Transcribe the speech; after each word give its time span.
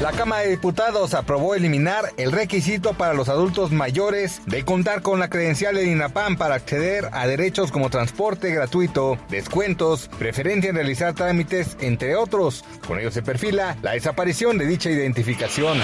La 0.00 0.12
Cámara 0.12 0.42
de 0.42 0.50
Diputados 0.50 1.12
aprobó 1.12 1.56
eliminar 1.56 2.12
el 2.18 2.30
requisito 2.30 2.94
para 2.94 3.14
los 3.14 3.28
adultos 3.28 3.72
mayores 3.72 4.40
de 4.46 4.64
contar 4.64 5.02
con 5.02 5.18
la 5.18 5.28
credencial 5.28 5.74
de 5.74 5.90
INAPAM 5.90 6.36
para 6.36 6.54
acceder 6.54 7.08
a 7.10 7.26
derechos 7.26 7.72
como 7.72 7.90
transporte 7.90 8.52
gratuito, 8.52 9.18
descuentos, 9.28 10.08
preferencia 10.16 10.70
en 10.70 10.76
realizar 10.76 11.14
trámites, 11.14 11.76
entre 11.80 12.14
otros. 12.14 12.64
Con 12.86 13.00
ello 13.00 13.10
se 13.10 13.22
perfila 13.22 13.76
la 13.82 13.94
desaparición 13.94 14.56
de 14.56 14.66
dicha 14.66 14.88
identificación. 14.88 15.78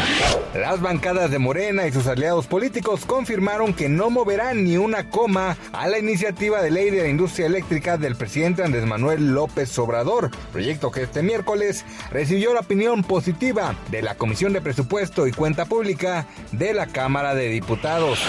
Las 0.54 0.80
bancadas 0.80 1.32
de 1.32 1.40
Morena 1.40 1.88
y 1.88 1.92
sus 1.92 2.06
aliados 2.06 2.46
políticos 2.46 3.06
confirmaron 3.06 3.74
que 3.74 3.88
no 3.88 4.10
moverán 4.10 4.62
ni 4.62 4.76
una 4.76 5.10
coma 5.10 5.56
a 5.72 5.88
la 5.88 5.98
iniciativa 5.98 6.62
de 6.62 6.70
ley 6.70 6.90
de 6.90 7.02
la 7.02 7.08
industria 7.08 7.46
eléctrica 7.46 7.96
del 7.96 8.14
presidente 8.14 8.62
Andrés 8.62 8.86
Manuel 8.86 9.34
López 9.34 9.76
Obrador, 9.76 10.30
proyecto 10.52 10.92
que 10.92 11.02
este 11.02 11.24
miércoles 11.24 11.84
recibió 12.12 12.54
la 12.54 12.60
opinión 12.60 13.02
positiva 13.02 13.74
de 13.90 14.03
la 14.04 14.14
Comisión 14.14 14.52
de 14.52 14.60
Presupuesto 14.60 15.26
y 15.26 15.32
Cuenta 15.32 15.64
Pública 15.64 16.26
de 16.52 16.74
la 16.74 16.86
Cámara 16.86 17.34
de 17.34 17.48
Diputados. 17.48 18.20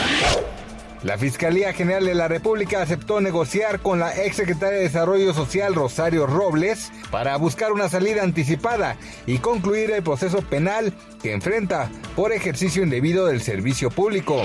La 1.03 1.17
Fiscalía 1.17 1.73
General 1.73 2.05
de 2.05 2.15
la 2.15 2.27
República 2.27 2.81
aceptó 2.81 3.21
negociar 3.21 3.79
con 3.79 3.99
la 3.99 4.11
exsecretaria 4.11 4.77
de 4.77 4.85
Desarrollo 4.85 5.33
Social 5.33 5.75
Rosario 5.75 6.25
Robles 6.25 6.91
para 7.11 7.38
buscar 7.38 7.71
una 7.71 7.89
salida 7.89 8.23
anticipada 8.23 8.97
y 9.27 9.38
concluir 9.38 9.91
el 9.91 10.03
proceso 10.03 10.41
penal 10.41 10.93
que 11.21 11.33
enfrenta 11.33 11.89
por 12.16 12.31
ejercicio 12.31 12.83
indebido 12.83 13.27
del 13.27 13.41
servicio 13.41 13.89
público. 13.91 14.43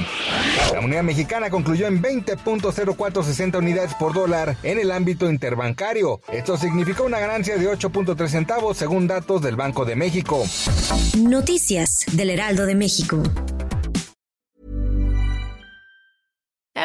La 0.75 0.81
moneda 0.81 1.03
mexicana 1.03 1.51
concluyó 1.51 1.87
en 1.87 2.03
20.0460 2.03 3.59
unidades 3.59 3.95
por 3.95 4.13
dólar 4.13 4.57
en 4.63 4.79
el 4.79 4.91
ámbito 4.91 5.31
interbancario. 5.31 6.21
Esto 6.33 6.57
significó 6.57 7.05
una 7.05 7.21
ganancia 7.21 7.57
de 7.57 7.71
8.3 7.71 8.29
centavos 8.29 8.77
según 8.77 9.07
datos 9.07 9.43
del 9.43 9.57
Banco 9.57 9.85
de 9.85 9.97
México. 9.97 10.45
Noticias 11.19 12.05
del 12.13 12.31
Heraldo 12.31 12.67
de 12.67 12.75
México. 12.75 13.23